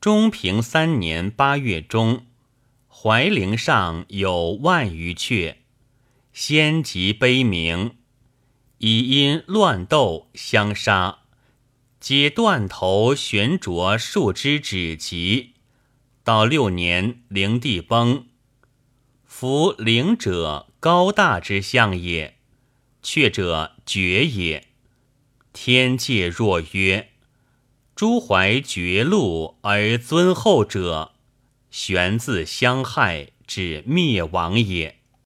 [0.00, 2.24] 中平三年八月中，
[2.88, 5.56] 怀陵上有万余阙，
[6.32, 7.96] 先及悲鸣，
[8.78, 11.18] 已因乱斗相杀，
[11.98, 15.54] 皆断头悬着数枝指籍。
[16.22, 18.26] 到六年，灵帝崩。
[19.24, 22.36] 夫灵者高大之象也，
[23.02, 24.68] 阙者绝也。
[25.52, 27.10] 天界若曰：
[27.98, 31.14] 诸怀绝路而尊后者，
[31.68, 34.97] 玄自相害，至灭亡也。